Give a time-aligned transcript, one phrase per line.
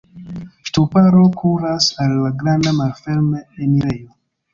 [0.67, 4.09] Ŝtuparo kuras al la granda malferme enirejo.